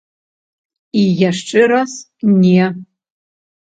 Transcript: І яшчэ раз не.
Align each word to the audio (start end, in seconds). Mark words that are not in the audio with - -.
І 1.03 1.05
яшчэ 1.29 1.59
раз 1.75 1.91
не. 2.43 2.63